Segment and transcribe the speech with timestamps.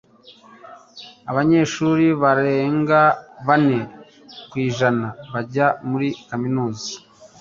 [1.31, 3.01] Abanyeshuri barenga
[3.47, 3.79] bane
[4.49, 6.89] ku ijana bajya muri kaminuza.